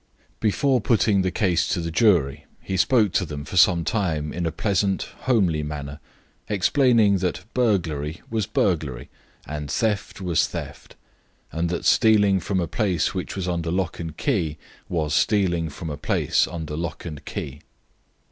Before 0.39 0.81
putting 0.81 1.21
the 1.21 1.29
case 1.29 1.67
to 1.67 1.79
the 1.79 1.91
jury, 1.91 2.47
he 2.59 2.75
spoke 2.75 3.11
to 3.11 3.23
them 3.23 3.45
for 3.45 3.55
some 3.55 3.83
time 3.83 4.33
in 4.33 4.47
a 4.47 4.51
pleasant, 4.51 5.03
homely 5.27 5.61
manner, 5.61 5.99
explaining 6.49 7.19
that 7.19 7.45
burglary 7.53 8.23
was 8.27 8.47
burglary 8.47 9.09
and 9.45 9.69
theft 9.69 10.19
was 10.19 10.47
theft, 10.47 10.95
and 11.51 11.69
that 11.69 11.85
stealing 11.85 12.39
from 12.39 12.59
a 12.59 12.65
place 12.67 13.13
which 13.13 13.35
was 13.35 13.47
under 13.47 13.69
lock 13.69 13.99
and 13.99 14.17
key 14.17 14.57
was 14.89 15.13
stealing 15.13 15.69
from 15.69 15.91
a 15.91 15.97
place 15.97 16.47
under 16.47 16.75
lock 16.75 17.05
and 17.05 17.23
key. 17.23 17.61